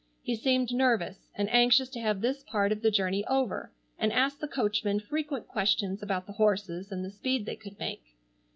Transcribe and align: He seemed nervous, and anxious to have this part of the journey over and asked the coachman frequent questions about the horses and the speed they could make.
He 0.23 0.35
seemed 0.35 0.73
nervous, 0.73 1.29
and 1.35 1.47
anxious 1.53 1.87
to 1.89 1.99
have 1.99 2.21
this 2.21 2.41
part 2.41 2.71
of 2.71 2.81
the 2.81 2.89
journey 2.89 3.23
over 3.27 3.71
and 3.99 4.11
asked 4.11 4.39
the 4.39 4.47
coachman 4.47 4.99
frequent 4.99 5.47
questions 5.47 6.01
about 6.01 6.25
the 6.25 6.33
horses 6.33 6.91
and 6.91 7.05
the 7.05 7.11
speed 7.11 7.45
they 7.45 7.55
could 7.55 7.77
make. 7.77 8.01